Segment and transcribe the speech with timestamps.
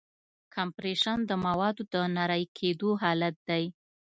[0.55, 3.63] کمپریشن د موادو د نری کېدو حالت دی.